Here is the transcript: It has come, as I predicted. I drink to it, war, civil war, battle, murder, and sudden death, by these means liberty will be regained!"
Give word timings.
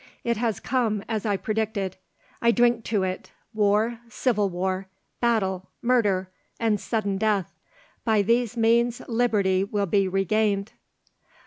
It 0.23 0.37
has 0.37 0.59
come, 0.59 1.03
as 1.07 1.27
I 1.27 1.37
predicted. 1.37 1.95
I 2.41 2.49
drink 2.49 2.83
to 2.85 3.03
it, 3.03 3.31
war, 3.53 3.99
civil 4.09 4.49
war, 4.49 4.87
battle, 5.19 5.69
murder, 5.79 6.31
and 6.59 6.79
sudden 6.81 7.19
death, 7.19 7.53
by 8.03 8.23
these 8.23 8.57
means 8.57 9.03
liberty 9.07 9.63
will 9.63 9.85
be 9.85 10.07
regained!" 10.07 10.71